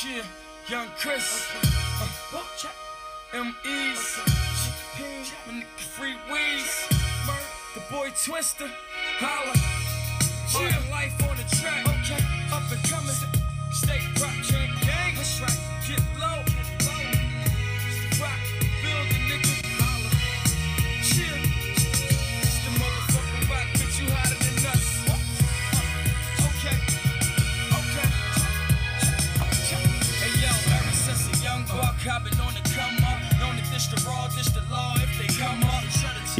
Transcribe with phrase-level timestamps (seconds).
[0.00, 0.24] Cheer,
[0.66, 1.46] young Chris.
[2.00, 2.40] Uh,
[3.34, 4.18] M.E.'s.
[5.46, 6.88] My nigga Free Weeds.
[7.74, 8.70] The boy Twister.
[9.18, 9.52] Holla.
[10.90, 11.18] Life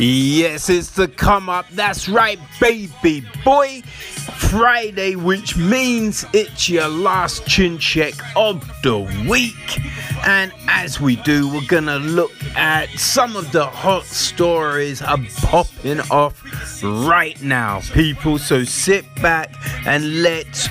[0.03, 1.67] Yes, it's the come up.
[1.73, 3.83] That's right, baby boy.
[3.83, 9.79] Friday, which means it's your last chin check of the week.
[10.27, 16.01] And as we do, we're gonna look at some of the hot stories are popping
[16.11, 16.43] off
[16.83, 18.39] right now, people.
[18.39, 19.55] So sit back
[19.87, 20.67] and let's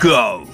[0.00, 0.49] go.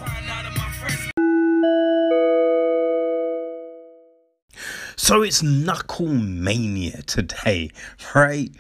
[4.99, 7.71] So it's Knuckle Mania today,
[8.15, 8.51] right?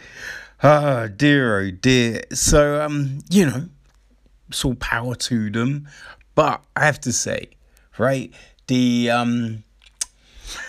[0.62, 2.24] Oh dear, oh dear.
[2.32, 3.68] So um, you know,
[4.48, 5.88] it's all power to them,
[6.34, 7.48] but I have to say,
[7.96, 8.34] right,
[8.66, 9.64] the um,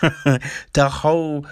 [0.72, 1.44] the whole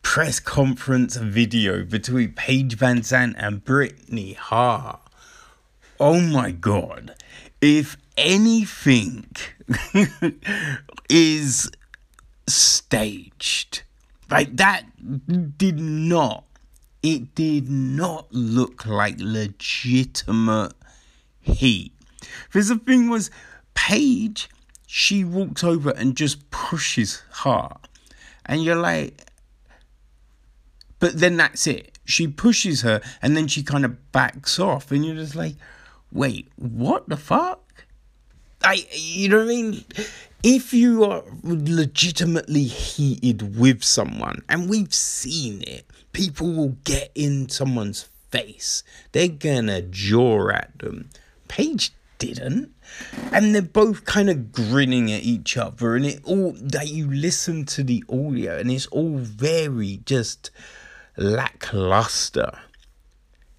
[0.00, 5.00] press conference video between Paige VanZant and Brittany Hart.
[5.98, 7.16] Oh my god!
[7.60, 9.26] If anything
[11.10, 11.68] is
[12.46, 13.82] staged.
[14.30, 14.84] Like that
[15.58, 16.46] did not
[17.06, 20.72] it did not look like legitimate
[21.40, 21.92] heat.
[22.46, 23.30] Because the thing was,
[23.74, 24.50] Paige,
[24.86, 27.68] she walked over and just pushes her.
[28.44, 29.22] And you're like,
[30.98, 31.96] but then that's it.
[32.04, 34.90] She pushes her and then she kind of backs off.
[34.90, 35.54] And you're just like,
[36.10, 37.84] wait, what the fuck?
[38.62, 39.84] I, you know what I mean?
[40.42, 47.48] If you are legitimately heated with someone, and we've seen it, people will get in
[47.48, 48.82] someone's face.
[49.12, 51.10] They're gonna jaw at them.
[51.48, 52.74] Paige didn't.
[53.32, 57.64] And they're both kind of grinning at each other, and it all that you listen
[57.66, 60.50] to the audio, and it's all very just
[61.16, 62.52] lackluster.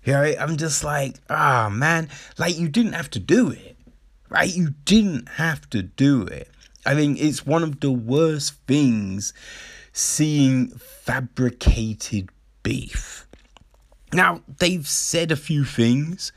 [0.05, 2.07] Know, I'm just like, ah, oh, man,
[2.37, 3.77] like you didn't have to do it
[4.29, 4.53] right?
[4.53, 6.49] You didn't have to do it.
[6.87, 9.33] I think it's one of the worst things
[9.91, 12.29] seeing fabricated
[12.63, 13.27] beef.
[14.13, 16.31] Now, they've said a few things,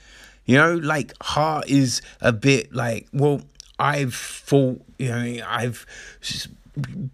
[0.45, 3.43] you know, like Hart is a bit like, well,
[3.79, 5.87] I've thought, you know, I've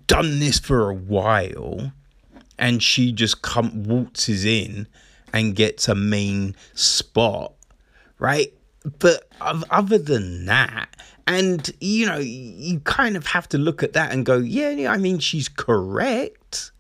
[0.07, 1.93] done this for a while,
[2.59, 4.87] and she just come waltzes in
[5.33, 7.53] and gets a main spot,
[8.19, 8.53] right?
[8.99, 10.89] but other than that,
[11.27, 14.97] and you know, you kind of have to look at that and go, yeah, I
[14.97, 16.71] mean, she's correct.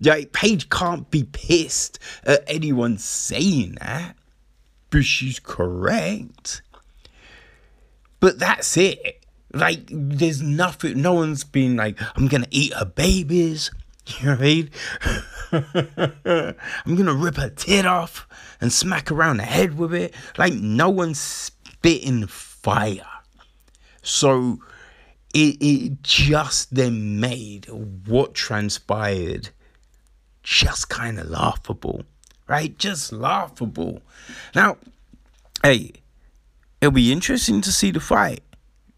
[0.00, 4.14] Like, Paige can't be pissed at anyone saying that,
[4.90, 6.60] but she's correct.
[8.20, 9.24] But that's it.
[9.52, 13.70] Like, there's nothing, no one's been like, I'm gonna eat her babies.
[14.20, 14.70] You know what I mean?
[16.86, 18.28] I'm gonna rip her tit off
[18.60, 20.14] and smack around the head with it.
[20.38, 23.15] Like no one's spitting fire.
[24.06, 24.60] So
[25.34, 27.66] it, it just then made
[28.06, 29.50] what transpired
[30.42, 32.04] just kind of laughable.
[32.48, 32.76] Right?
[32.78, 34.02] Just laughable.
[34.54, 34.76] Now,
[35.62, 35.92] hey,
[36.80, 38.42] it'll be interesting to see the fight.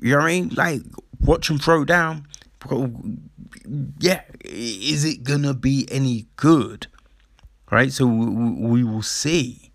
[0.01, 0.49] You know what I mean?
[0.51, 0.83] Like,
[1.21, 2.27] watch them throw down
[3.99, 6.87] yeah, is it gonna be any good?
[7.71, 9.73] Right, so we, we will see,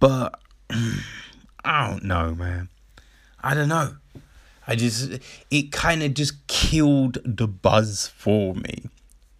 [0.00, 0.40] but
[1.64, 2.68] I don't know, man.
[3.40, 3.96] I don't know.
[4.70, 5.18] I just
[5.50, 8.84] it kind of just killed the buzz for me.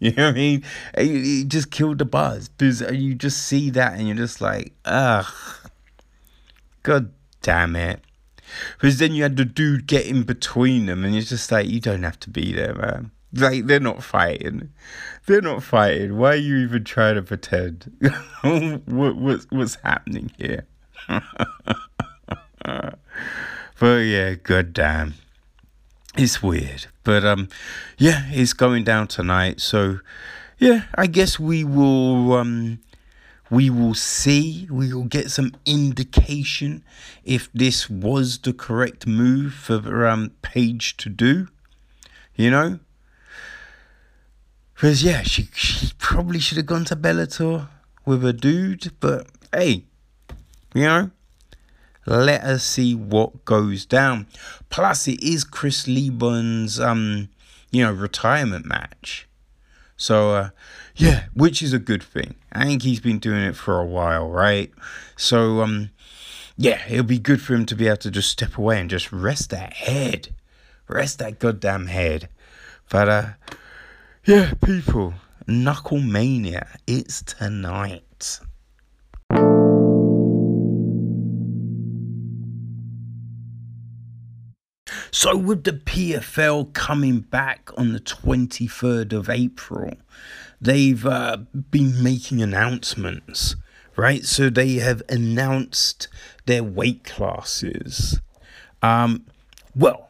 [0.02, 0.64] You know what I mean?
[0.94, 4.40] It, it just killed the buzz because uh, you just see that and you're just
[4.40, 5.30] like, ugh,
[6.82, 8.00] god damn it.
[8.72, 11.80] Because then you had the dude get in between them, and it's just like you
[11.80, 13.10] don't have to be there, man.
[13.34, 14.70] Like they're not fighting.
[15.26, 16.16] They're not fighting.
[16.16, 17.92] Why are you even trying to pretend?
[18.86, 20.64] what, what's what's happening here?
[23.80, 25.14] but yeah, god damn.
[26.16, 26.86] It's weird.
[27.02, 27.48] But um
[27.98, 29.60] yeah, it's going down tonight.
[29.60, 29.98] So
[30.58, 32.78] yeah, I guess we will um
[33.50, 36.84] we will see, we will get some indication
[37.24, 41.48] if this was the correct move for um Paige to do.
[42.36, 42.78] You know?
[44.80, 47.68] Because, yeah, she, she probably should have gone to Bellator
[48.06, 49.84] with a dude, but hey,
[50.72, 51.10] you know,
[52.06, 54.26] let us see what goes down.
[54.68, 57.28] Plus, it is Chris Leben's, um,
[57.70, 59.28] you know, retirement match.
[59.96, 60.50] So, uh,
[60.96, 62.34] yeah, which is a good thing.
[62.52, 64.72] I think he's been doing it for a while, right?
[65.16, 65.90] So, um,
[66.56, 69.12] yeah, it'll be good for him to be able to just step away and just
[69.12, 70.34] rest that head.
[70.88, 72.28] Rest that goddamn head.
[72.88, 73.28] But, uh,
[74.24, 75.14] yeah, people,
[75.46, 78.40] Knuckle Mania, it's tonight.
[85.22, 89.92] So, with the PFL coming back on the 23rd of April,
[90.62, 91.36] they've uh,
[91.70, 93.54] been making announcements,
[93.96, 94.24] right?
[94.24, 96.08] So, they have announced
[96.46, 98.22] their weight classes.
[98.80, 99.26] Um,
[99.76, 100.08] well,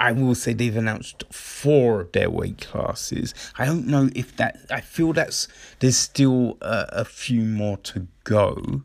[0.00, 3.36] I will say they've announced four of their weight classes.
[3.58, 5.46] I don't know if that, I feel that's,
[5.78, 8.82] there's still uh, a few more to go.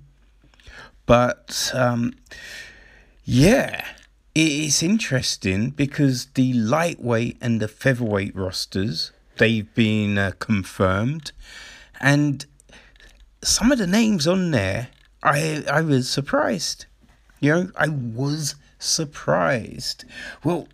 [1.08, 2.14] But, um,
[3.26, 3.84] yeah
[4.36, 11.32] it's interesting because the lightweight and the featherweight rosters they've been uh, confirmed.
[12.00, 12.46] And
[13.44, 14.90] some of the names on there
[15.22, 16.86] i i was surprised.
[17.40, 20.06] You know i was surprised.
[20.44, 20.68] Well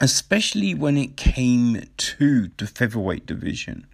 [0.00, 3.86] especially when it came to the featherweight division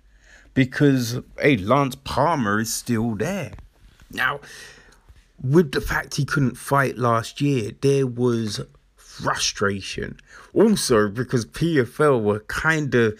[0.55, 3.53] because hey lance palmer is still there.
[4.11, 4.41] Now
[5.43, 8.61] with the fact he couldn't fight last year there was
[8.97, 10.19] frustration.
[10.55, 13.19] Also, because PFL were kind of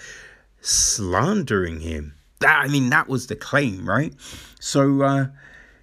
[0.61, 2.15] slandering him.
[2.41, 4.15] That I mean, that was the claim, right?
[4.61, 5.27] So, uh,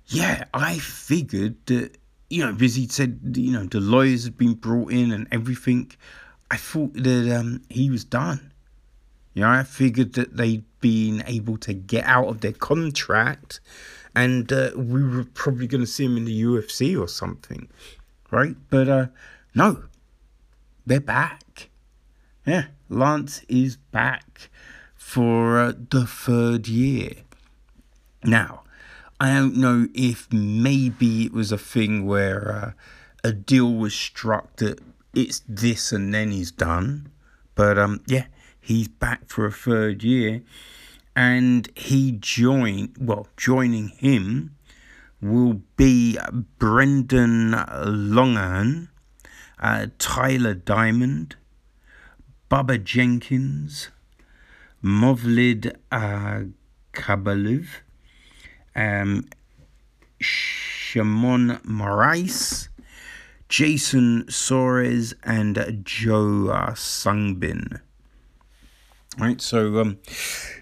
[0.07, 1.97] yeah, I figured that
[2.29, 5.91] you know, because he said you know the lawyers had been brought in and everything.
[6.49, 8.51] I thought that um, he was done.
[9.33, 13.59] You know, I figured that they'd been able to get out of their contract,
[14.15, 17.67] and uh, we were probably going to see him in the UFC or something,
[18.31, 18.55] right?
[18.69, 19.07] But uh,
[19.53, 19.83] no,
[20.85, 21.69] they're back.
[22.45, 24.49] Yeah, Lance is back
[24.95, 27.11] for uh, the third year.
[28.23, 28.63] Now,
[29.19, 32.71] I don't know if maybe it was a thing where uh,
[33.27, 34.79] a deal was struck that
[35.13, 37.11] it's this and then he's done.
[37.55, 38.25] But um, yeah,
[38.59, 40.43] he's back for a third year.
[41.15, 44.55] And he joined, well, joining him
[45.21, 46.17] will be
[46.59, 48.89] Brendan Loughnane,
[49.59, 51.35] uh, Tyler Diamond,
[52.51, 53.89] Bubba Jenkins,
[54.83, 56.41] Movlid uh,
[56.93, 57.67] Khaybulaev,
[58.75, 59.25] um,
[60.21, 62.67] Sheymon Moraes,
[63.47, 67.79] Jason Soares, and Joe uh, Sungbin.
[69.17, 69.99] Right, so um,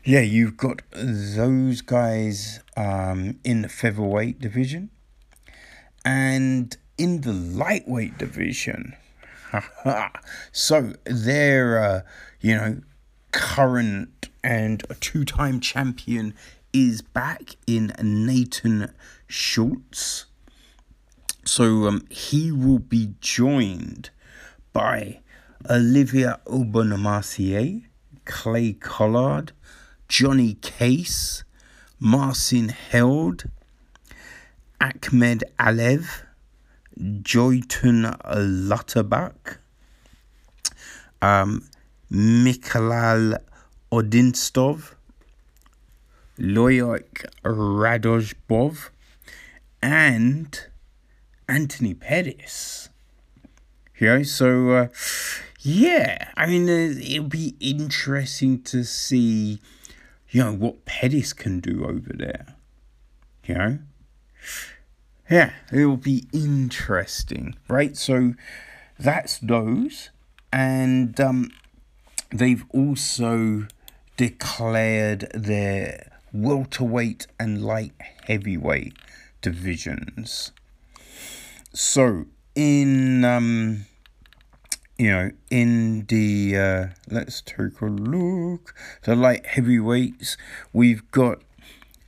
[0.04, 4.92] yeah, you've got those guys um, in the featherweight division,
[6.06, 8.96] and in the lightweight division.
[10.52, 12.02] so their, uh,
[12.42, 12.82] you know,
[13.32, 16.36] current and two time champion
[16.72, 18.94] is back in Natan
[19.28, 20.26] Schulte.
[21.46, 24.12] So um, he will be joined
[24.72, 25.20] by
[25.70, 27.82] Olivier Aubin-Mercier,
[28.26, 29.52] Clay Collard,
[30.08, 31.44] Johnny Case,
[32.00, 33.46] Marcin Held,
[34.80, 36.24] Akhmed Aliev,
[37.00, 39.58] Joilton Lutterbach,
[41.22, 41.68] um,
[42.10, 43.38] Mikhail
[43.92, 44.94] Odintsov,
[46.38, 48.90] Loic Radzhabov,
[49.82, 50.68] and
[51.48, 52.90] Anthony Pettis.
[54.00, 54.88] Know, so uh,
[55.66, 59.62] yeah, I mean, uh, it'll be interesting to see,
[60.30, 62.56] you know, what Pettis can do over there.
[63.46, 63.80] You know,
[65.30, 67.96] yeah, it will be interesting, right?
[67.96, 68.34] So
[69.00, 70.10] that's those,
[70.52, 71.52] and um,
[72.30, 73.68] they've also
[74.18, 77.94] declared their welterweight and light
[78.28, 78.98] heavyweight
[79.42, 80.52] divisions.
[81.74, 83.86] So in um,
[84.98, 88.76] you know, in the uh, let's take a look.
[89.04, 90.38] The light heavyweights,
[90.72, 91.42] we've got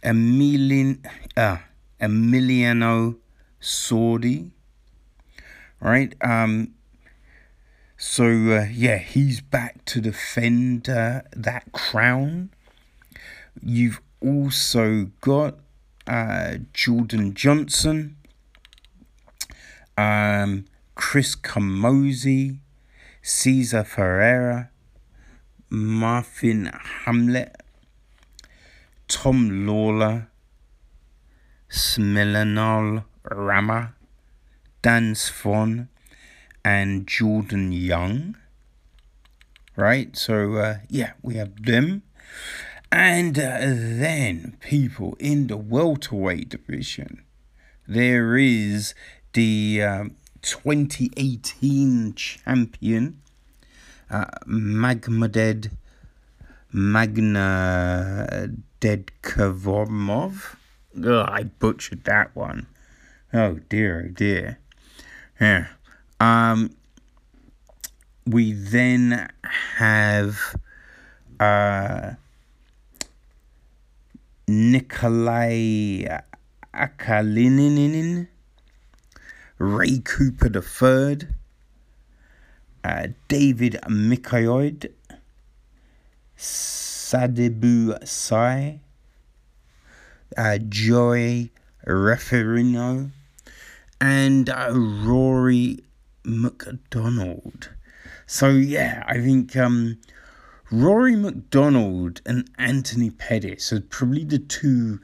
[0.03, 1.03] Emilian
[1.35, 1.63] ah
[1.99, 3.17] Emiliano
[3.61, 4.51] Sordi.
[5.81, 6.15] Right?
[6.21, 6.73] Um,
[7.97, 12.49] so, uh, yeah, he's back to defend uh, that crown.
[13.61, 15.55] You've also got
[16.05, 18.17] uh, Jordan Johnson,
[19.97, 20.65] um,
[20.95, 22.59] Chris Camozzi,
[23.25, 24.69] Cezar Ferreira,
[25.71, 26.71] Marthin
[27.05, 27.55] Hamlet,
[29.07, 30.27] Tom Lawlor,
[31.67, 33.95] Smilanol Rama,
[34.83, 35.89] Dan Swan
[36.63, 38.37] and Jordan Young.
[39.75, 42.03] Right, so uh, yeah, we have them.
[42.91, 47.23] And uh, then, people in the welterweight division,
[47.87, 48.93] there is
[49.33, 53.19] the um, 2018 champion,
[54.11, 55.71] uh, Magmamed
[56.71, 58.47] Magna
[58.79, 60.55] Dedkavomov.
[61.03, 62.67] Ugh, I butchered that one.
[63.33, 64.59] Oh dear, oh dear.
[65.41, 65.67] Yeah.
[66.19, 66.75] Um,
[68.27, 69.29] we then
[69.77, 70.55] have
[71.39, 72.11] uh,
[74.47, 76.21] Nikolai
[76.73, 78.27] Akalinin,
[79.57, 81.27] Ray Cooper III,
[82.83, 84.91] uh, David Mikayoid,
[86.37, 88.81] Sadibou Sai,
[90.37, 91.49] uh, Joy
[91.87, 93.11] Referino,
[94.01, 95.79] and uh, Rory
[96.25, 97.69] MacDonald.
[98.27, 99.99] So yeah, I think um,
[100.69, 104.99] Rory MacDonald and Anthony Pettis are probably the two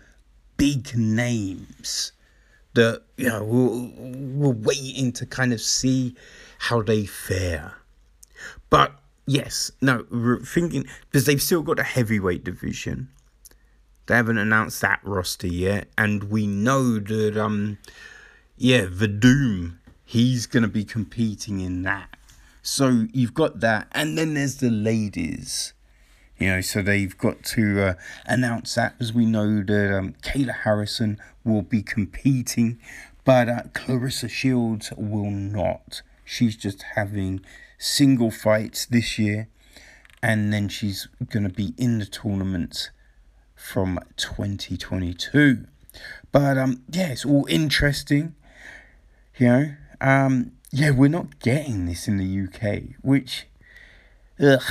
[0.58, 2.12] big names
[2.74, 6.16] that you know we're, we're waiting to kind of see
[6.60, 7.75] how they fare.
[8.70, 8.94] But
[9.25, 13.10] yes, no, we're thinking because they've still got a heavyweight division.
[14.08, 17.78] They haven't announced that roster yet, and we know that um,
[18.58, 22.18] yeah, the Doom he's gonna be competing in that.
[22.62, 25.74] So you've got that, and then there's the ladies.
[26.41, 27.93] You know, so they've got to uh,
[28.25, 32.79] announce that as we know that um, Kayla Harrison will be competing,
[33.24, 36.01] but uh, Claressa Shields will not.
[36.25, 37.41] She's just having
[37.77, 39.50] single fights this year,
[40.24, 42.89] and then she's going to be in the tournament
[43.53, 45.67] from 2022.
[46.31, 48.33] But um, yeah, it's all interesting.
[49.38, 53.45] You know, um, yeah, we're not getting this in the UK, which
[54.39, 54.63] ugh,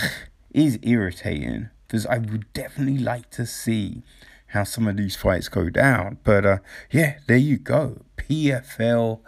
[0.51, 4.03] is irritating because I would definitely like to see
[4.49, 6.19] how some of these fights go down.
[6.25, 6.59] But uh,
[6.91, 8.03] yeah, there you go.
[8.17, 9.21] PFL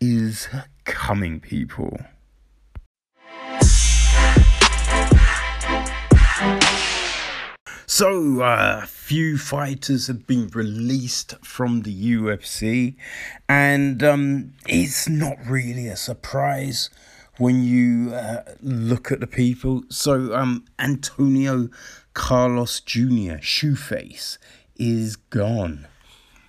[0.00, 0.48] is
[0.84, 1.98] coming, people.
[7.86, 12.94] So, uh, few fighters have been released from the UFC,
[13.48, 16.88] and um, it's not really a surprise
[17.40, 19.82] when you uh, look at the people.
[19.88, 21.70] So, um, Antonio
[22.12, 24.36] Carlos Jr., Shoeface,
[24.76, 25.88] is gone.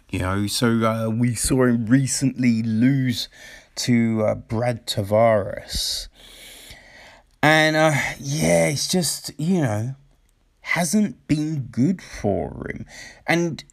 [0.10, 3.30] You know, so uh, we saw him recently lose
[3.76, 6.10] to uh, Brad Tavares.
[7.42, 9.96] And uh, yeah, it's just, you know,
[10.60, 12.86] hasn't been good for him.
[13.26, 13.64] And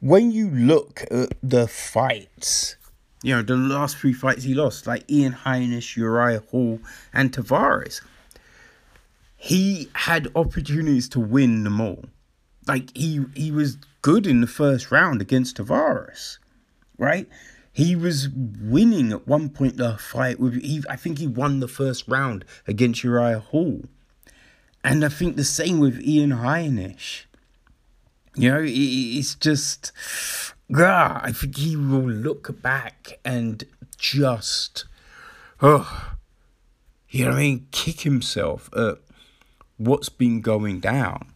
[0.00, 2.76] when you look at the fights,
[3.22, 6.80] you know, the last three fights he lost, like Ian Heinisch, Uriah Hall,
[7.12, 8.00] and Tavares,
[9.36, 12.04] he had opportunities to win them all.
[12.66, 16.38] Like he he was good in the first round against Tavares,
[16.98, 17.28] right?
[17.72, 21.68] He was winning at one point the fight with he I think he won the
[21.68, 23.82] first round against Uriah Hall.
[24.84, 27.24] And I think the same with Ian Heinisch.
[28.34, 29.92] You know, it's just,
[30.74, 33.64] ah, I think he will look back and
[33.98, 34.84] just,
[35.60, 36.14] oh,
[37.08, 38.98] you know what I mean, kick himself at
[39.76, 41.26] what's been going down.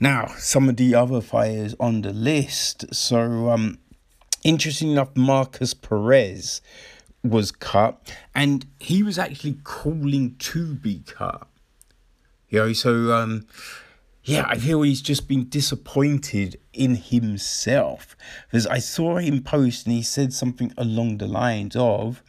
[0.00, 2.94] Now, some of the other fighters on the list.
[2.94, 3.78] So, um,
[4.44, 6.60] interesting enough, Markus Perez
[7.24, 11.48] was cut, and he was actually calling to be cut.
[12.48, 13.46] You know, so um,
[14.28, 18.14] yeah, I feel he's just been disappointed in himself
[18.46, 22.22] because I saw him post and he said something along the lines of,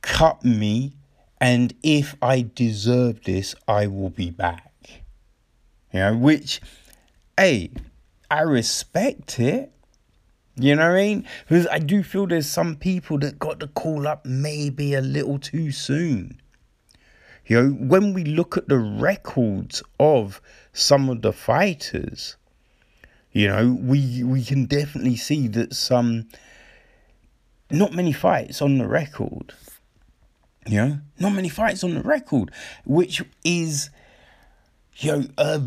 [0.00, 0.94] "Cut me,
[1.40, 5.02] and if I deserve this, I will be back."
[5.92, 6.60] You know, which,
[7.36, 7.70] hey,
[8.30, 9.72] I respect it.
[10.54, 11.26] You know what I mean?
[11.48, 15.38] Because I do feel there's some people that got the call up maybe a little
[15.40, 16.40] too soon.
[17.48, 20.42] You know, when we look at the records of
[20.74, 22.36] some of the fighters,
[23.32, 26.28] you know, we we can definitely see that some
[27.70, 29.54] not many fights on the record.
[30.66, 32.50] You know, not many fights on the record,
[32.84, 33.88] which is
[34.96, 35.62] you know a,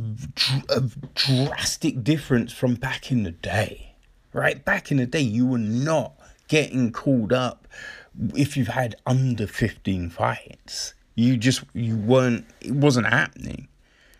[0.70, 0.82] a
[1.16, 3.96] drastic difference from back in the day.
[4.34, 4.64] Right?
[4.64, 6.14] Back in the day you were not
[6.48, 7.68] getting called up
[8.36, 13.68] if you've had under 15 fights you just you weren't it wasn't happening.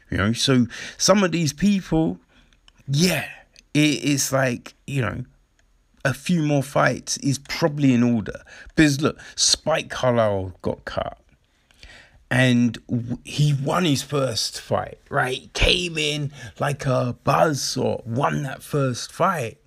[0.10, 0.68] You know, so
[0.98, 2.20] some of these people,
[2.88, 3.30] yeah,
[3.74, 5.24] it, it's like, you know,
[6.04, 8.42] a few more fights is probably in order.
[8.76, 11.18] Because look, Spike Carlyle got cut.
[12.30, 12.78] And
[13.26, 15.52] he won his first fight, right?
[15.54, 19.58] Came in like a buzzsaw, won that first fight.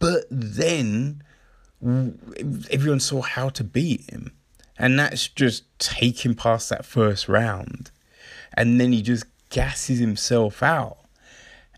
[0.00, 1.22] But then
[2.70, 4.32] everyone saw how to beat him.
[4.80, 7.90] And that's just taking past that first round.
[8.54, 10.96] And then he just gasses himself out.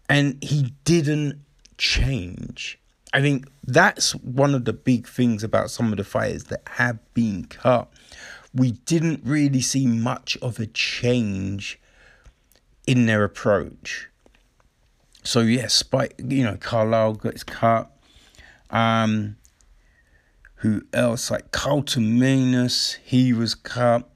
[0.09, 1.41] And he didn't
[1.79, 2.79] change.
[3.13, 7.01] I think that's one of the big things about some of the fighters that have
[7.13, 7.93] been cut.
[8.55, 11.81] We didn't really see much of a change
[12.87, 14.11] in their approach.
[15.25, 17.91] So yeah, Spike, you know, Carlyle gets cut.
[18.71, 19.39] Um,
[20.63, 21.31] who else?
[21.31, 24.09] Like Carlton Minus, he was cut.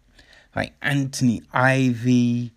[0.55, 2.53] Like Anthony Ivy,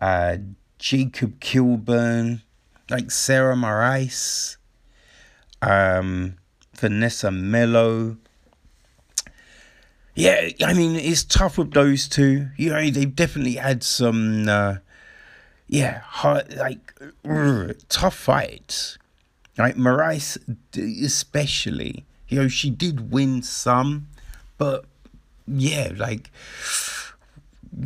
[0.00, 0.38] uh,
[0.78, 2.42] Jacob Kilburn,
[2.88, 4.56] like Sarah Moras
[5.62, 6.34] um,
[6.74, 8.16] Vanessa Melo.
[10.14, 12.48] Yeah, I mean, it's tough with those two.
[12.58, 14.76] You know, they've definitely had some, uh,
[15.68, 16.94] yeah, hard, like,
[17.88, 18.98] tough fights.
[19.56, 20.36] Like, Moras,
[20.76, 24.08] especially, you know, she did win some,
[24.56, 24.86] but
[25.46, 26.30] yeah, like,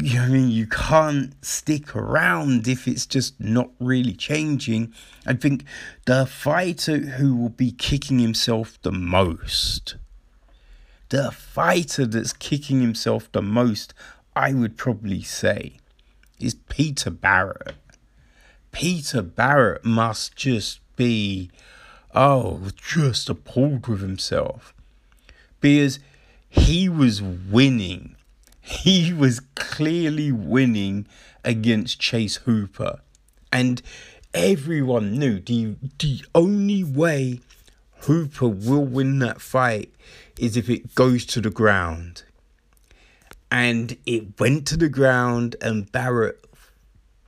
[0.00, 0.50] you know I mean?
[0.50, 4.94] You can't stick around if it's just not really changing.
[5.26, 5.64] I think
[6.04, 9.96] the fighter who will be kicking himself the most,
[11.08, 13.94] the fighter that's kicking himself the most,
[14.36, 15.78] I would probably say,
[16.38, 17.74] is Peter Barrett.
[18.70, 21.50] Peter Barrett must just be,
[22.16, 24.74] oh, just appalled with himself.
[25.60, 26.00] Because
[26.48, 28.16] he was winning
[28.66, 31.06] he was clearly winning
[31.44, 32.98] against Chase Hooper.
[33.52, 33.80] And
[34.34, 37.38] everyone knew the, the only way
[38.00, 39.94] Hooper will win that fight
[40.36, 42.24] is if it goes to the ground.
[43.52, 46.44] And it went to the ground, and Barrett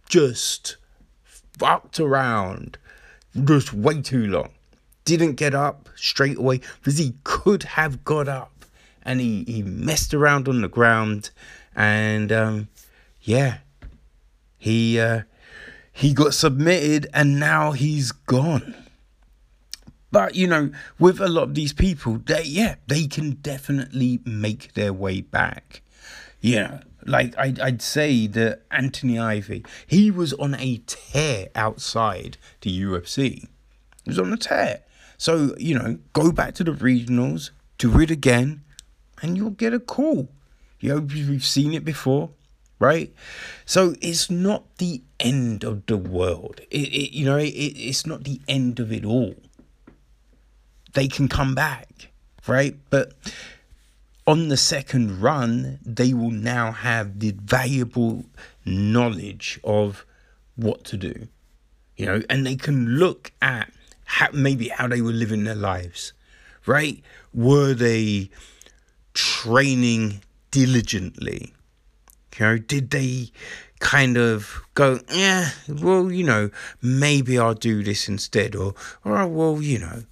[0.08, 0.76] just
[1.22, 2.78] fucked around
[3.44, 4.50] just way too long.
[5.08, 8.66] Didn't get up straight away because he could have got up
[9.02, 11.30] and he, he messed around on the ground.
[11.74, 12.68] And um,
[13.22, 13.58] yeah
[14.58, 15.22] he uh,
[15.92, 18.74] he got submitted and now he's gone.
[20.10, 24.74] But you know with a lot of these people they yeah they can definitely make
[24.74, 25.80] their way back.
[26.40, 32.82] Yeah like I'd, I'd say that anthony ivy he was on a tear outside the
[32.82, 33.48] ufc he
[34.06, 34.80] was on a tear
[35.18, 38.62] so you know go back to the regionals do it again
[39.22, 40.28] and you'll get a call.
[40.80, 42.30] You know, we've seen it before,
[42.78, 43.12] right?
[43.64, 46.60] So it's not the end of the world.
[46.70, 49.34] It, it you know, it, it's not the end of it all.
[50.94, 52.10] They can come back,
[52.46, 52.76] right?
[52.90, 53.12] But
[54.26, 58.24] on the second run, they will now have the valuable
[58.64, 60.04] knowledge of
[60.56, 61.28] what to do,
[61.96, 63.72] you know, and they can look at
[64.08, 66.14] how, maybe how they were living their lives,
[66.64, 67.02] right?
[67.34, 68.30] Were they
[69.12, 71.52] training diligently?
[72.38, 73.30] You know, did they
[73.80, 79.60] kind of go, yeah, well, you know, maybe I'll do this instead, or, or well,
[79.60, 80.04] you know,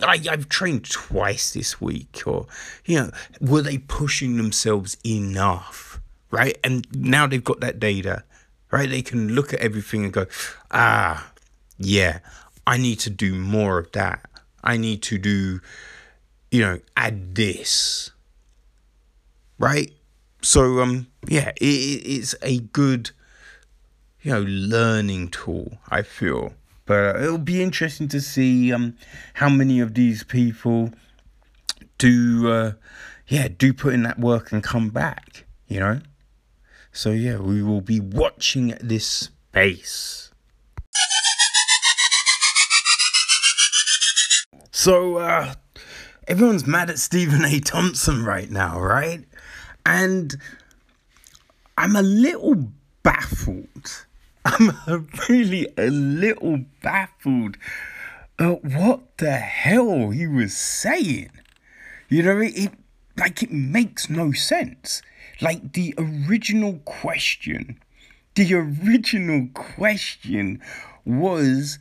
[0.00, 2.46] I, I've trained twice this week, or,
[2.86, 6.56] you know, were they pushing themselves enough, right?
[6.64, 8.24] And now they've got that data,
[8.70, 8.88] right?
[8.88, 10.26] They can look at everything and go,
[10.70, 11.30] ah,
[11.76, 12.20] yeah,
[12.66, 14.28] I need to do more of that.
[14.62, 15.60] I need to do,
[16.50, 18.12] you know, add this
[19.62, 19.92] right?
[20.42, 23.12] So um, yeah, it, it's a good,
[24.22, 25.78] you know, learning tool.
[25.88, 26.52] I feel,
[26.84, 28.96] but it'll be interesting to see um
[29.34, 30.90] how many of these people
[31.96, 32.72] do uh,
[33.28, 35.44] yeah do put in that work and come back.
[35.68, 36.00] You know,
[36.90, 40.31] so yeah, we will be watching this space.
[44.82, 45.54] So uh,
[46.26, 47.60] everyone's mad at Stephen A.
[47.60, 49.24] Thompson right now, right?
[49.86, 50.34] And
[51.78, 52.72] I'm a little
[53.04, 54.06] baffled.
[54.44, 57.58] I'm really a little baffled
[58.40, 61.30] at what the hell he was saying.
[62.08, 62.72] You know, it, it
[63.16, 65.00] like it makes no sense.
[65.40, 67.78] Like the original question,
[68.34, 70.60] the original question
[71.04, 71.78] was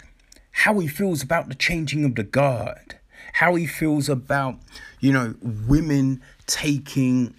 [0.51, 2.97] how he feels about the changing of the guard,
[3.33, 4.59] how he feels about,
[4.99, 7.33] you know, women taking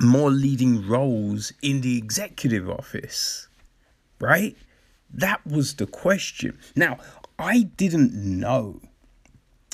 [0.00, 3.48] more leading roles in the executive office,
[4.18, 4.56] right?
[5.12, 6.58] That was the question.
[6.74, 6.98] Now,
[7.38, 8.80] I didn't know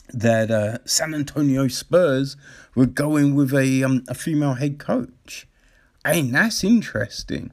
[0.08, 2.36] that uh, San Antonio Spurs
[2.74, 5.46] were going with a um, a female head coach.
[6.04, 7.50] I that's interesting.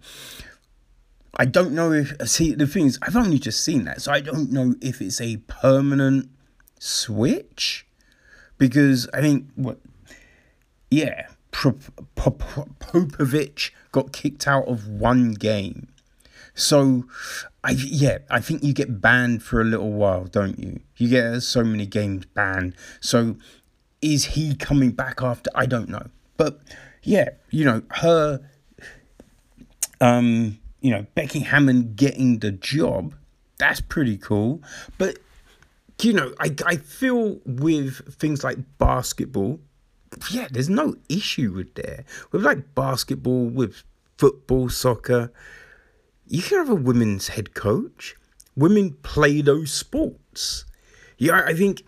[1.35, 4.19] I don't know if see the thing is I've only just seen that, so I
[4.19, 6.29] don't know if it's a permanent
[6.79, 7.87] switch
[8.57, 9.79] because I think what
[10.91, 15.87] yeah, Popovich got kicked out of one game.
[16.55, 17.05] So,
[17.63, 20.81] I yeah, I think you get banned for a little while, don't you?
[20.97, 22.75] You get so many games banned.
[22.99, 23.37] So,
[24.01, 25.49] is he coming back after?
[25.55, 26.05] I don't know,
[26.37, 26.59] but
[27.01, 28.41] yeah, you know her.
[29.99, 33.15] Um, you know Becky Hammon getting the job.
[33.57, 34.61] That's pretty cool,
[34.99, 35.17] but
[36.01, 39.59] you know, I I feel with things like basketball,
[40.29, 42.03] yeah, there's no issue with there.
[42.31, 43.83] With like basketball, with
[44.17, 45.31] football, soccer,
[46.27, 48.15] you can have a women's head coach.
[48.55, 50.65] Women play those sports.
[51.17, 51.83] Yeah, I think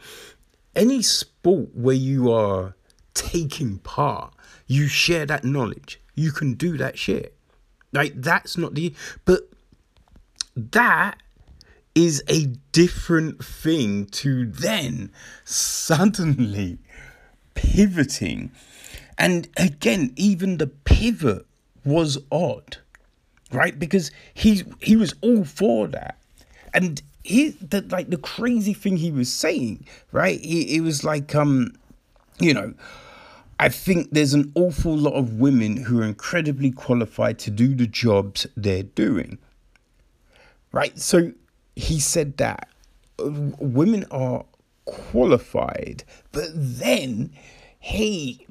[0.75, 2.75] any sport where you are
[3.13, 4.33] taking part,
[4.65, 5.99] you share that knowledge.
[6.15, 7.34] You can do that shit.
[7.95, 9.49] Like that's not the but
[10.55, 11.17] that
[11.95, 15.11] is a different thing to then
[15.45, 16.77] suddenly
[17.53, 18.51] pivoting.
[19.17, 21.45] And again, even the pivot
[21.85, 22.77] was odd,
[23.51, 23.79] right?
[23.79, 26.17] Because he he was all for that,
[26.73, 30.41] and he the like the crazy thing he was saying, right?
[30.41, 31.73] He it was like um,
[32.39, 32.73] you know.
[33.59, 37.87] I think there's an awful lot of women who are incredibly qualified to do the
[37.87, 39.37] jobs they're doing.
[40.71, 40.97] Right?
[40.99, 41.31] So
[41.75, 42.67] he said that
[43.17, 44.43] uh, women are
[44.83, 47.31] qualified, but then
[47.79, 48.45] he,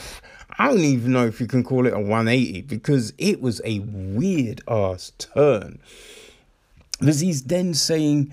[0.58, 3.80] I don't even know if you can call it a 180 because it was a
[3.80, 5.80] weird ass turn.
[7.00, 8.32] Because he's then saying,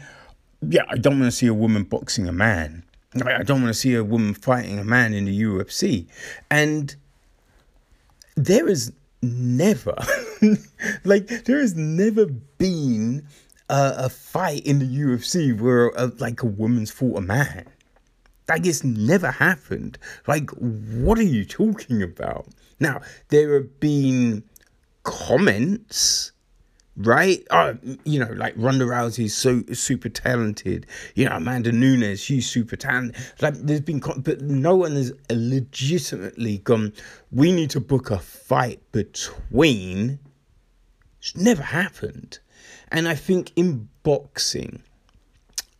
[0.62, 2.84] Yeah, I don't want to see a woman boxing a man.
[3.16, 6.08] I don't want to see a woman fighting a man in the UFC.
[6.50, 6.96] And
[8.36, 9.96] there is never,
[11.04, 13.28] like, there has never been
[13.70, 17.66] a, a fight in the UFC where a, like a woman's fought a man.
[18.48, 19.98] Like it's never happened.
[20.28, 22.48] Like, what are you talking about?
[22.80, 24.44] Now, there have been
[25.04, 26.34] comments,
[26.98, 27.46] right?
[27.50, 27.74] Uh,
[28.04, 30.86] you know, like Ronda Rousey's so super talented.
[31.16, 33.16] You know, Amanda Nunes, she's super talented.
[33.42, 36.94] Like, there's been, but no one has legitimately gone.
[37.32, 40.20] We need to book a fight between.
[41.20, 42.40] It's never happened.
[42.90, 44.84] And I think in boxing,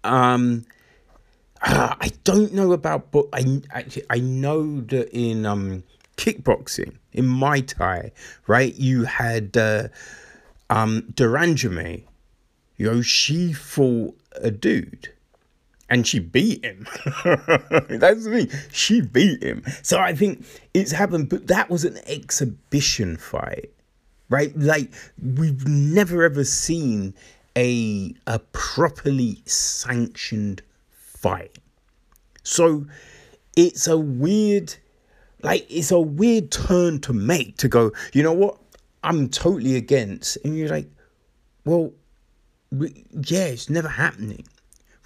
[0.04, 0.66] um,
[1.62, 5.84] uh, I don't know about, but I actually I know that in um
[6.18, 8.12] kickboxing in Muay Thai,
[8.48, 8.74] right?
[8.76, 9.88] You had uh,
[10.72, 12.06] um de Randamie,
[12.78, 15.10] you know, she fought a dude.
[15.90, 16.88] And she beat him.
[17.90, 18.50] That's me.
[18.72, 19.62] She beat him.
[19.84, 23.72] So I think it's happened, but that was an exhibition fight
[24.32, 24.58] right?
[24.58, 24.90] Like
[25.22, 27.14] we've never ever seen
[27.56, 31.60] a a properly sanctioned fight.
[32.42, 32.86] So
[33.56, 34.76] it's a weird
[35.44, 38.58] like it's a weird turn to make to go, you know what?
[39.04, 40.38] I'm totally against.
[40.44, 40.90] And you're like,
[41.66, 41.94] well,
[42.72, 44.46] yeah, it's never happening.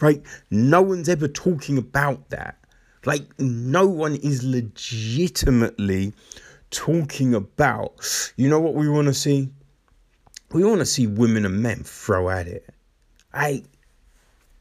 [0.01, 0.21] Right?
[0.51, 2.58] No one's ever talking about that.
[3.05, 6.13] Like, no one is legitimately
[6.71, 9.49] talking about, you know what we want to see?
[10.51, 12.67] We want to see women and men throw at it.
[13.34, 13.63] I,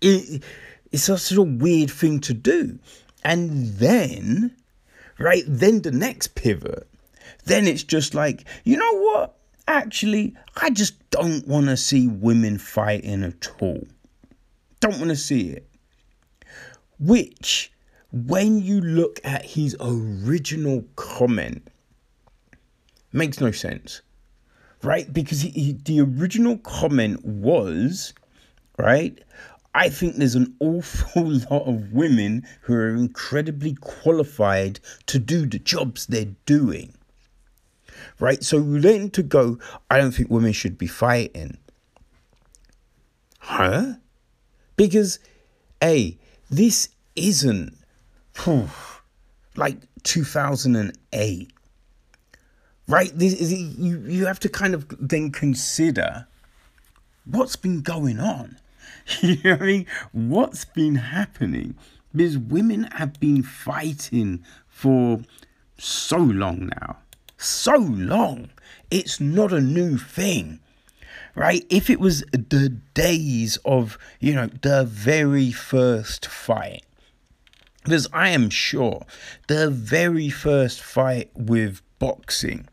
[0.00, 0.42] it,
[0.92, 2.78] it's such a weird thing to do.
[3.24, 4.54] And then,
[5.18, 6.86] right, then the next pivot,
[7.44, 9.36] then it's just like, you know what?
[9.66, 13.86] Actually, I just don't want to see women fighting at all.
[14.80, 15.68] Don't want to see it.
[16.98, 17.72] Which,
[18.12, 21.66] when you look at his original comment,
[23.12, 24.02] makes no sense,
[24.82, 25.10] right?
[25.12, 28.12] Because he, he, the original comment was,
[28.78, 29.18] right?
[29.74, 35.58] I think there's an awful lot of women who are incredibly qualified to do the
[35.58, 36.94] jobs they're doing.
[38.18, 38.42] Right?
[38.42, 39.58] So then to go,
[39.90, 41.58] I don't think women should be fighting.
[43.38, 43.94] Huh?
[44.76, 45.18] Because,
[45.82, 46.18] A,
[46.50, 47.76] this isn't
[48.44, 48.68] whew,
[49.56, 51.52] like 2008
[52.88, 53.10] right?
[53.14, 56.26] This is, you you have to kind of then consider
[57.24, 58.58] what's been going on.
[59.20, 59.86] you know what I mean?
[60.12, 61.76] What's been happening?
[62.12, 65.20] Because women have been fighting for
[65.78, 66.98] so long now.
[67.44, 68.50] So long.
[68.90, 70.60] It's not a new thing.
[71.34, 71.64] Right?
[71.68, 76.84] If it was the days of, you know, the very first fight,
[77.82, 79.04] Because I am sure
[79.46, 82.68] the very first fight with boxing,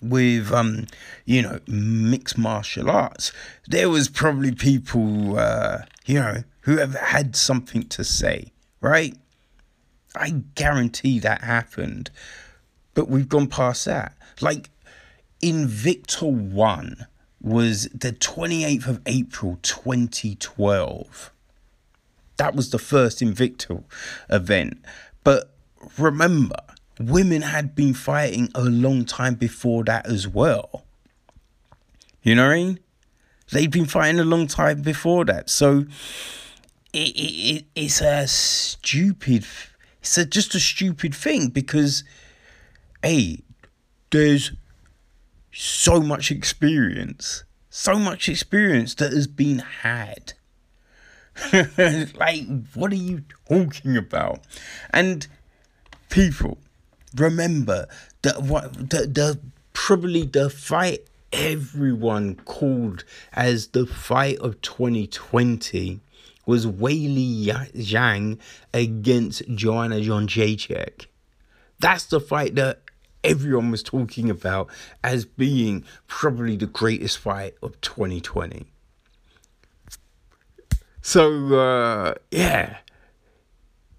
[0.00, 0.86] with um,
[1.24, 3.32] you know, mixed martial arts,
[3.66, 9.16] there was probably people, uh, you know, who have had something to say, right?
[10.14, 12.10] I guarantee that happened,
[12.94, 14.14] but we've gone past that.
[14.40, 14.70] Like
[15.42, 17.06] Invicta One
[17.40, 21.32] was the 28th of April 2012.
[22.36, 23.82] That was the first Invicta
[24.30, 24.78] event.
[25.24, 25.54] But
[25.98, 26.56] remember,
[26.98, 30.84] women had been fighting a long time before that as well.
[32.22, 32.80] You know what I mean?
[33.50, 35.50] They'd been fighting a long time before that.
[35.50, 35.86] So
[36.92, 39.44] it, it, it's a stupid,
[40.00, 42.04] it's a, just a stupid thing because,
[43.02, 43.42] hey,
[44.10, 44.52] there's
[45.52, 50.34] so much experience, so much experience that has been had.
[51.52, 54.40] like, what are you talking about?
[54.90, 55.26] And
[56.10, 56.58] people,
[57.16, 57.86] remember
[58.22, 59.40] that what the, the
[59.72, 66.00] probably the fight everyone called as the fight of 2020
[66.44, 68.38] was Weili Zhang
[68.74, 71.06] against Joanna Jędrzejczyk.
[71.80, 72.82] That's the fight that
[73.24, 74.68] everyone was talking about
[75.02, 78.66] as being probably the greatest fight of 2020.
[81.02, 82.78] So uh, yeah,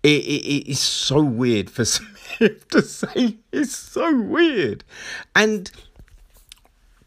[0.02, 4.84] it, it it's so weird for Smith to say it's so weird,
[5.36, 5.70] and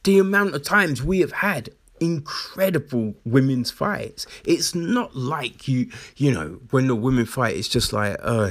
[0.05, 4.27] the amount of times we have had incredible women's fights.
[4.45, 8.51] It's not like you you know when the women fight, it's just like uh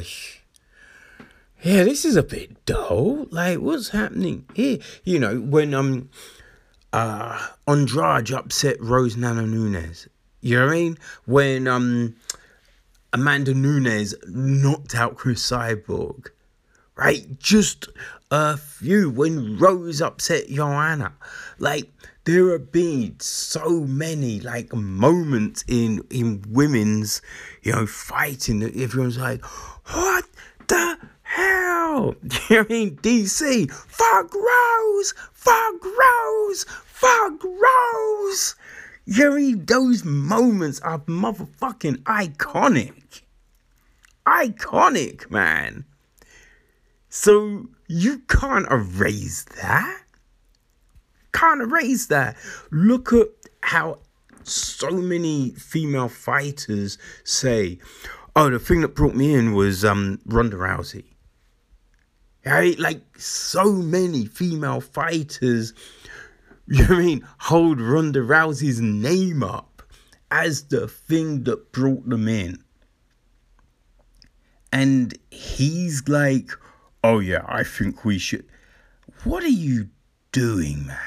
[1.66, 3.26] yeah, this is a bit dull.
[3.32, 4.78] Like, what's happening here?
[5.04, 6.10] You know, when um
[6.94, 10.08] uh Andrade upset Rose Namajunas.
[10.42, 10.98] You know what I mean?
[11.26, 12.16] When um
[13.12, 16.28] Amanda Nunes knocked out Cris Cyborg.
[16.96, 17.40] Right?
[17.40, 17.90] Just
[18.30, 21.14] a few when Rose upset Joanna.
[21.58, 21.92] Like
[22.26, 27.24] there have been so many like moments in in women's,
[27.64, 30.26] you know, fighting that everyone's like, what
[30.68, 31.00] the
[31.36, 32.16] hell?
[32.50, 32.98] You know I mean?
[32.98, 38.56] DC, fuck Rose, fuck Rose, fuck Rose.
[39.06, 39.66] You know I mean?
[39.66, 43.22] Those moments are motherfucking iconic.
[44.26, 45.86] Iconic, man.
[47.10, 50.02] So you can't erase that.
[51.34, 52.36] Can't erase that.
[52.72, 53.28] Look at
[53.62, 54.00] how
[54.44, 57.80] so many female fighters say,
[58.36, 61.15] "Oh, the thing that brought me in was um Ronda Rousey."
[62.46, 62.78] Right?
[62.78, 65.74] Like so many female fighters,
[66.68, 69.82] you know I mean, hold Ronda Rousey's name up
[70.30, 72.64] as the thing that brought them in.
[74.72, 76.52] And he's like,
[77.04, 78.46] oh yeah, I think we should.
[79.24, 79.90] What are you
[80.32, 80.98] doing, man?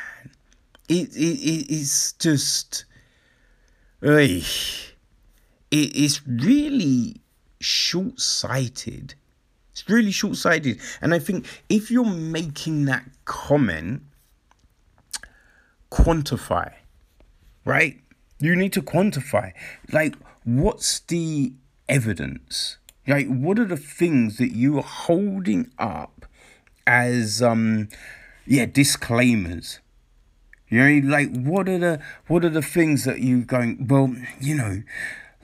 [0.89, 2.85] It, it, it's just.
[5.71, 7.21] It is really
[7.61, 9.15] short sighted
[9.81, 10.81] it's really short sighted.
[11.01, 14.03] And I think if you're making that comment,
[15.91, 16.73] quantify,
[17.65, 18.01] right?
[18.41, 19.53] You need to quantify.
[19.93, 21.53] Like, what's the
[21.89, 22.79] evidence?
[23.07, 26.27] Like, what are the things that you are holding up
[26.87, 27.89] as, um,
[28.47, 29.81] yeah, disclaimers?
[30.69, 33.87] You know, like what are the what are the things that you going?
[33.89, 34.83] Well, you know,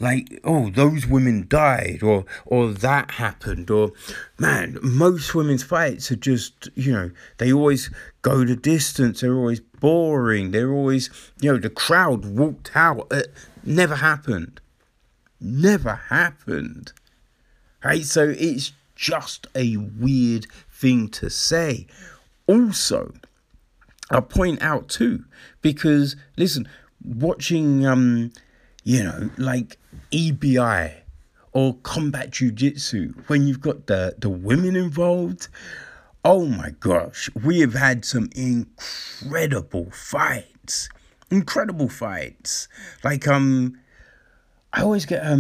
[0.01, 3.93] like oh those women died or or that happened or
[4.39, 7.91] man most women's fights are just you know they always
[8.23, 13.07] go the distance they're always boring they're always you know the crowd walked out.
[13.11, 13.33] It
[13.65, 14.61] never happened.
[15.41, 16.93] Never happened.
[17.85, 18.03] Right?
[18.03, 21.87] So it's just a weird thing to say.
[22.47, 23.13] Also
[24.11, 25.25] i point out too
[25.63, 26.69] because listen
[27.03, 28.31] watching um
[28.85, 29.79] you know, like
[30.13, 30.93] EBI
[31.53, 35.49] or combat jiu-jitsu when you've got the the women involved
[36.25, 40.89] oh my gosh we have had some incredible fights
[41.31, 42.69] incredible fights.
[43.03, 43.79] Like um
[44.73, 45.37] i always get her,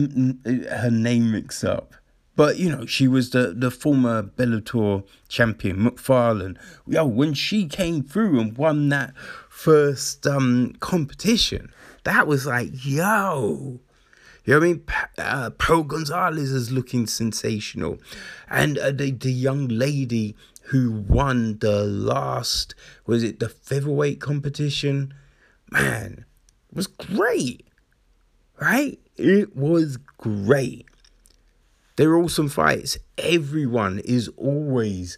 [0.71, 1.95] her name mixed up
[2.37, 8.03] but you know she was the the former bellator champion macfarlane yo when she came
[8.05, 9.13] through and won that
[9.49, 11.73] first um competition
[12.05, 13.81] that was like, yo.
[14.45, 14.85] You know what I mean?
[15.17, 17.99] Uh, Pro Gonzalez is looking sensational.
[18.49, 22.75] And uh, the, the young lady who won the last,
[23.07, 25.15] was it the featherweight competition?
[25.71, 26.27] Man,
[26.73, 27.67] was great.
[28.61, 28.99] Right?
[29.17, 30.87] It was great.
[31.97, 32.99] they're awesome fights.
[33.19, 35.17] Everyone is always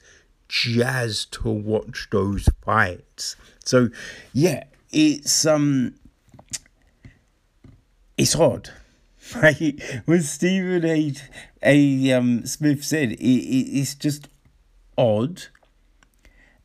[0.49, 3.37] jazzed to watch those fights.
[3.65, 3.89] So
[4.33, 5.95] yeah, it's um
[8.17, 8.71] it's odd.
[9.35, 9.83] Right?
[10.05, 11.13] When Stephen A.
[11.65, 12.13] A.
[12.13, 14.29] Um, Smith said, it, it, it's just
[14.97, 15.43] odd.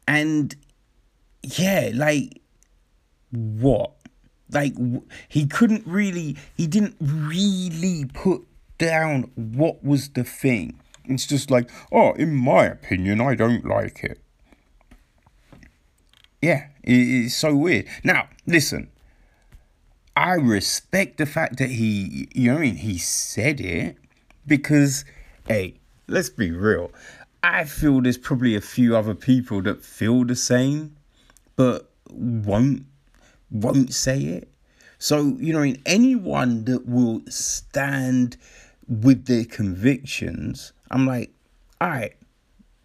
[0.07, 0.55] And
[1.41, 2.39] yeah, like
[3.31, 3.93] what?
[4.51, 4.73] Like
[5.27, 8.45] he couldn't really, he didn't really put
[8.77, 10.79] down what was the thing.
[11.05, 14.19] It's just like, oh, in my opinion, I don't like it.
[16.41, 17.87] Yeah, it's so weird.
[18.03, 18.89] Now, listen,
[20.15, 23.97] I respect the fact that he, you know, I mean, he said it
[24.45, 25.05] because,
[25.47, 25.75] hey,
[26.07, 26.91] let's be real.
[27.43, 30.95] I feel there's probably a few other people that feel the same,
[31.55, 32.85] but won't
[33.49, 34.47] won't say it.
[34.99, 38.37] So you know, in anyone that will stand
[38.87, 41.31] with their convictions, I'm like,
[41.79, 42.15] all right,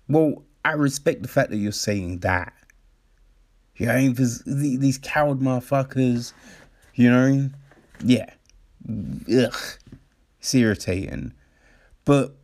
[0.09, 2.55] well, I respect the fact that you're saying that.
[3.77, 6.33] You know, because these coward motherfuckers
[6.97, 7.51] you know?
[8.05, 8.31] Yeah.
[8.89, 9.55] Ugh.
[10.41, 11.33] It's irritating.
[12.05, 12.35] But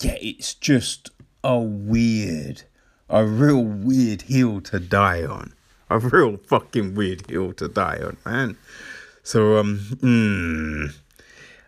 [0.00, 1.10] yeah, it's just
[1.42, 2.62] a weird,
[3.08, 5.52] a real weird hill to die on.
[5.88, 8.56] A real fucking weird hill to die on, man.
[9.22, 10.94] So, um, mm,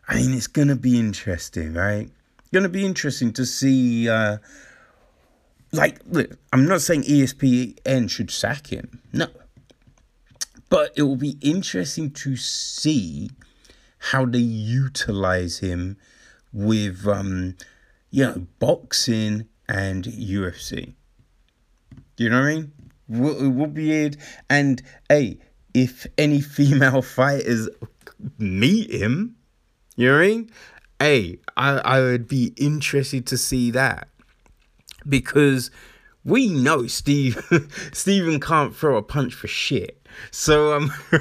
[0.08, 2.10] I mean, it's gonna be interesting, right?
[2.52, 4.38] Gonna be interesting to see, uh,
[5.72, 9.00] like, look, I'm not saying ESPN should sack him.
[9.12, 9.28] No,
[10.68, 13.30] but it will be interesting to see
[13.98, 15.96] how they utilize him
[16.52, 17.56] with, um,
[18.10, 20.94] you know, boxing and UFC.
[22.16, 22.72] Do You know what I mean?
[23.10, 24.16] It will be it.
[24.50, 25.38] And hey,
[25.74, 27.68] if any female fighters
[28.38, 29.36] meet him,
[29.96, 30.50] you know what I mean?
[31.00, 34.08] Hey, I, I would be interested to see that
[35.08, 35.70] because
[36.24, 37.40] we know Steve
[37.92, 39.97] Stephen can't throw a punch for shit.
[40.30, 40.92] So um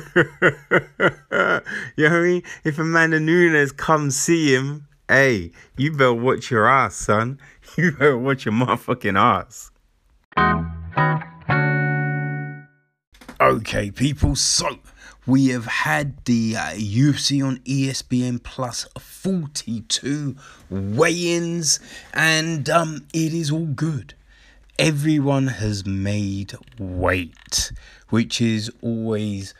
[1.96, 2.44] you know I mean?
[2.64, 7.40] If Amanda Nunes comes see him, hey, you better watch your ass, son.
[7.78, 9.70] You better watch your motherfucking ass.
[13.40, 14.80] Okay, people, so
[15.28, 20.36] we have had the uh, UFC on ESPN Plus 42
[20.72, 21.80] weigh ins,
[22.16, 24.16] and um, it is all good
[24.80, 27.72] everyone has made weight,
[28.10, 29.54] which is always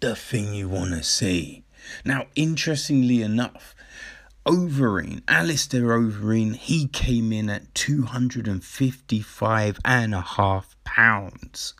[0.00, 1.64] the thing you want to see.
[2.04, 3.74] Now, interestingly enough,
[4.46, 11.74] Overeem, Alistair Overeem, he came in at 255 and a half pounds.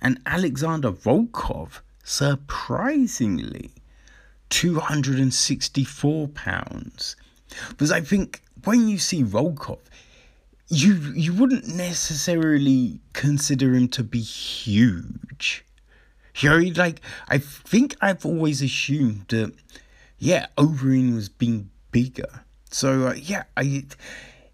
[0.00, 3.72] And Alexander Volkov, surprisingly,
[4.48, 7.16] 264 pounds.
[7.68, 9.80] Because I think when you see Volkov,
[10.72, 15.66] you you wouldn't necessarily consider him to be huge.
[16.36, 19.52] You know, like I think I've always assumed that,
[20.18, 22.44] yeah, Overeem was being bigger.
[22.70, 23.84] So uh, yeah, I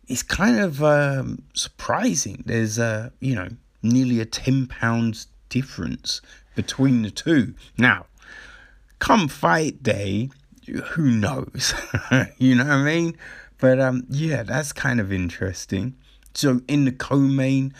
[0.08, 2.42] it's kind of um, surprising.
[2.44, 3.48] There's a you know
[3.82, 6.20] nearly a ten pounds difference
[6.56, 7.54] between the two.
[7.78, 8.06] Now,
[8.98, 10.30] come fight day,
[10.66, 11.74] who knows?
[12.38, 13.16] you know what I mean?
[13.58, 15.94] But um, yeah, that's kind of interesting.
[16.34, 17.74] So in the co-main,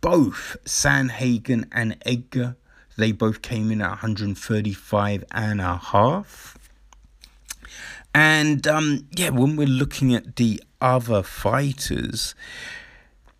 [0.00, 2.56] both Sandhagen and Edgar,
[2.96, 6.58] they both came in at 135 and a half.
[8.14, 12.34] And um, yeah, when we're looking at the other fighters,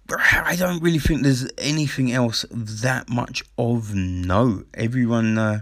[0.08, 4.66] I don't really think there's anything else that much of note.
[4.74, 5.60] Everyone, uh,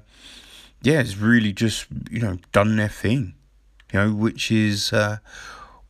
[0.82, 3.34] yeah, has really just you know done their thing,
[3.92, 5.18] you know, which is uh,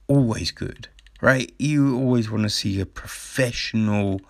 [0.08, 0.88] always good
[1.20, 1.52] right?
[1.58, 4.20] You always want to see a professional,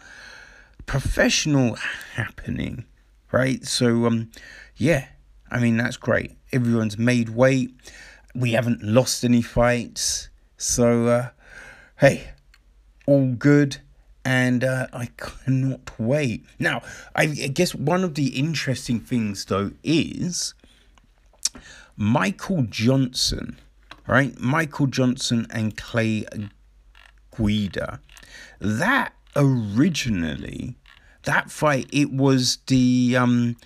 [0.86, 1.76] professional
[2.14, 2.84] happening,
[3.32, 3.64] right?
[3.64, 4.30] So, um,
[4.76, 5.06] yeah,
[5.50, 6.36] I mean that's great.
[6.52, 7.74] Everyone's made weight.
[8.34, 11.28] We haven't lost any fights, so uh,
[11.98, 12.30] hey,
[13.06, 13.78] all good.
[14.22, 16.44] And uh, I cannot wait.
[16.58, 16.82] Now,
[17.16, 20.52] I guess one of the interesting things though is
[21.96, 23.58] Michael Johnson,
[24.06, 24.38] right?
[24.38, 26.26] Michael Johnson and Clay
[27.40, 28.00] Guida.
[28.58, 30.76] That originally,
[31.22, 33.56] that fight, it was the um,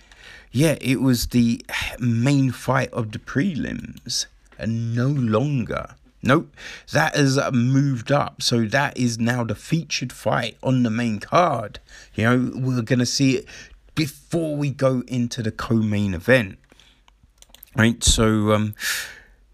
[0.53, 1.65] yeah, it was the
[1.99, 4.27] main fight of the prelims,
[4.59, 5.97] and no longer.
[6.23, 6.57] Nope,
[6.93, 8.41] that has moved up.
[8.41, 11.81] So that is now the featured fight on the main card.
[12.15, 13.47] You know, we're gonna see it
[13.95, 16.59] before we go into the co-main event.
[17.77, 18.75] Right, so um,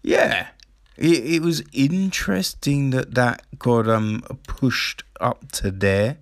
[0.03, 0.49] yeah,
[0.97, 6.17] it, it was interesting that that got um pushed up to there,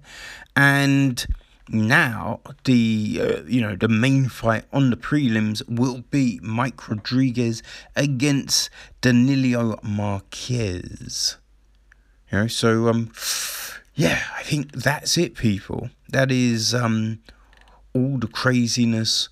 [0.56, 1.26] and
[1.70, 7.62] now the uh, you know the main fight on the prelims will be Mike Rodriguez
[7.96, 8.70] against
[9.02, 11.38] Danilo Marques.
[12.32, 13.12] You know, so um,
[13.96, 15.90] yeah, I think that's it, people.
[16.10, 17.20] That is um,
[17.94, 19.30] all the craziness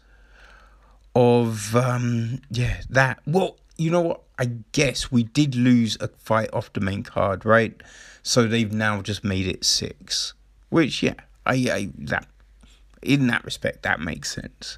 [1.16, 3.20] of um, yeah that.
[3.26, 4.22] Well, you know what?
[4.40, 7.82] I guess we did lose a fight off the main card, right?
[8.24, 10.34] So they've now just made it six,
[10.70, 11.16] which yeah,
[11.46, 12.28] I, I that
[13.02, 14.78] in that respect that makes sense.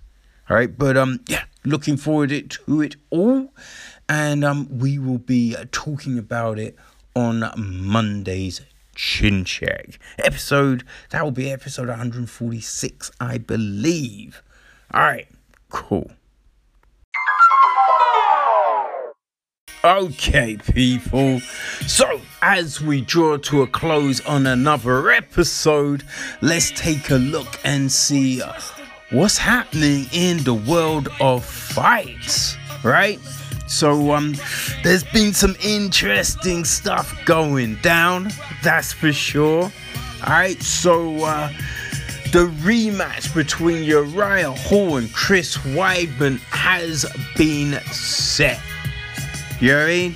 [0.50, 3.54] All right, but um, yeah, looking forward to it all,
[4.08, 6.76] and um, we will be talking about it
[7.16, 8.62] on Monday's
[8.96, 10.84] Chin Check episode.
[11.12, 14.42] That will be episode 146, I believe.
[14.92, 15.28] All right,
[15.70, 16.12] cool.
[19.90, 21.40] Okay, people.
[21.88, 26.04] So, as we draw to a close on another episode,
[26.42, 28.40] let's take a look and see
[29.10, 33.20] what's happening in the world of fights, right?
[33.68, 34.36] So, um,
[34.84, 38.30] there's been some interesting stuff going down,
[38.62, 39.72] that's for sure.
[40.22, 41.52] Alright, so, uh,
[42.32, 48.62] the rematch between Uriah Hall and Chris Weidman has been set.
[49.60, 50.16] You know what I mean?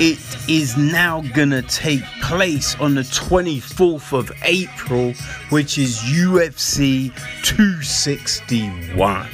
[0.00, 5.12] It is now gonna take place on the 24th of April,
[5.48, 7.10] which is UFC
[7.42, 9.28] 261.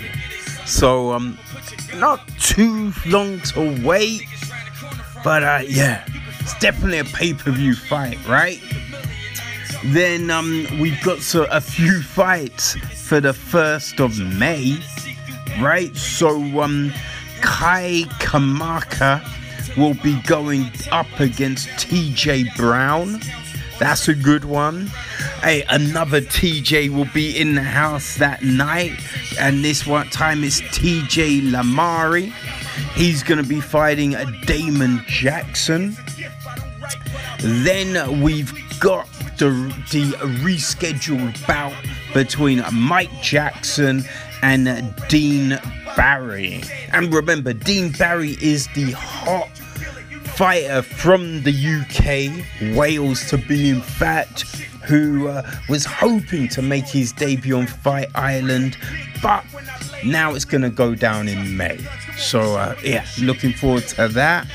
[0.66, 1.36] So um
[1.96, 4.22] not too long to wait.
[5.24, 6.04] But uh yeah,
[6.40, 8.62] it's definitely a pay-per-view fight, right?
[9.86, 12.76] Then um we've got so a few fights
[13.06, 14.78] for the first of May,
[15.60, 15.94] right?
[15.96, 16.92] So um
[17.44, 19.22] Kai Kamaka
[19.76, 23.20] will be going up against TJ Brown.
[23.78, 24.86] That's a good one.
[25.42, 28.92] Hey, another TJ will be in the house that night,
[29.38, 32.32] and this one time it's TJ Laramie.
[32.94, 35.96] He's going to be fighting a Damon Jackson.
[37.40, 39.06] Then we've got
[39.38, 39.50] the,
[39.90, 41.74] the rescheduled bout
[42.14, 44.04] between Mike Jackson
[44.42, 45.58] and Dean
[45.96, 46.62] Barry.
[46.92, 49.48] And remember, Dean Barry is the hot
[50.36, 54.42] fighter from the UK, Wales to be in fact,
[54.86, 58.76] who uh, was hoping to make his debut on Fight Island,
[59.22, 59.44] but
[60.04, 61.78] now it's going to go down in May.
[62.16, 64.46] So, uh, yeah, looking forward to that.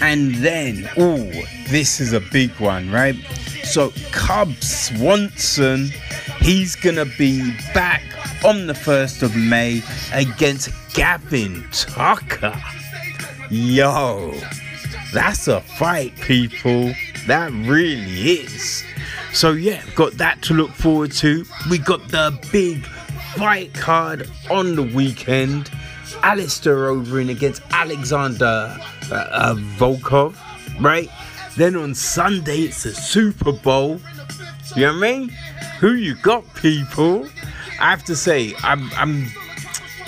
[0.00, 1.24] And then, oh,
[1.70, 3.16] this is a big one, right?
[3.76, 5.90] So, Cub Swanson,
[6.40, 7.42] he's going to be
[7.74, 8.02] back
[8.42, 9.82] on the 1st of May
[10.14, 12.58] against Gavin Tucker.
[13.50, 14.32] Yo,
[15.12, 16.94] that's a fight, people.
[17.26, 18.82] That really is.
[19.34, 21.44] So, yeah, got that to look forward to.
[21.68, 22.82] We got the big
[23.34, 25.70] fight card on the weekend.
[26.22, 28.74] Alistair Overeem against Alexander
[29.12, 30.34] uh, uh, Volkov,
[30.80, 31.10] right?
[31.56, 33.98] Then on Sunday, it's the Super Bowl.
[34.74, 35.28] You know what I mean?
[35.80, 37.26] Who you got, people?
[37.80, 39.26] I have to say, I'm, I'm,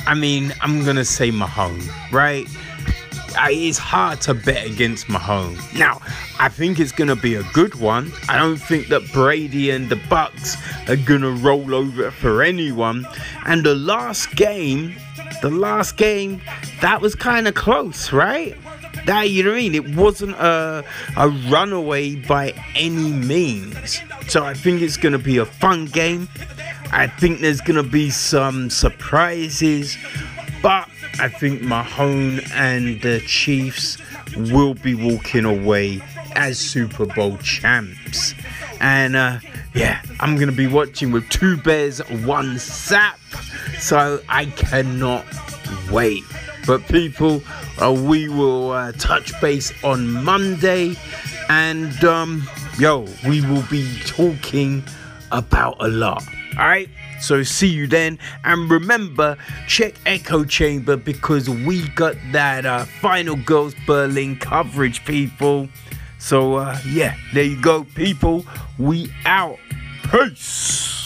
[0.06, 2.46] I mean, I'm gonna say Mahomes, right?
[3.38, 5.78] I, it's hard to bet against Mahomes.
[5.78, 6.00] Now,
[6.38, 8.12] I think it's gonna be a good one.
[8.28, 10.56] I don't think that Brady and the Bucks
[10.88, 13.06] are gonna roll over for anyone.
[13.46, 14.96] And the last game,
[15.40, 16.42] the last game,
[16.80, 18.54] that was kind of close, right?
[19.08, 19.74] That you know what I mean?
[19.74, 20.84] It wasn't a
[21.16, 24.00] a runaway by any means.
[24.28, 26.28] So I think it's gonna be a fun game.
[26.90, 29.98] I think there's going to be some surprises,
[30.62, 30.88] but
[31.18, 33.98] I think Mahomes and the Chiefs
[34.34, 36.00] will be walking away
[36.34, 38.32] as Super Bowl champs.
[38.80, 39.40] And uh,
[39.74, 43.18] yeah, I'm going to be watching with two bears, one sap.
[43.78, 45.26] So I cannot
[45.90, 46.24] wait.
[46.68, 47.42] But people,
[47.80, 50.94] uh, we will uh, touch base on Monday.
[51.48, 52.46] And um,
[52.78, 54.84] yo, we will be talking
[55.32, 56.22] about a lot.
[56.58, 56.90] All right.
[57.22, 58.18] So see you then.
[58.44, 65.70] And remember, check Echo Chamber because we got that uh, Final Girls Berlin coverage, people.
[66.18, 68.44] So uh, yeah, there you go, people.
[68.76, 69.58] We out.
[70.10, 70.97] Peace.